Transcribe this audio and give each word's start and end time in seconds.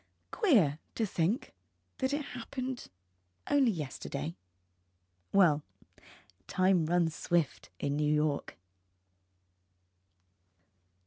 Queer 0.31 0.79
to 0.95 1.05
think 1.05 1.53
that 1.99 2.11
it 2.11 2.23
happened 2.29 2.87
only 3.51 3.69
yesterday. 3.69 4.35
Well, 5.31 5.61
time 6.47 6.87
runs 6.87 7.13
swift 7.13 7.69
in 7.77 7.97
New 7.97 8.11
York. 8.11 8.57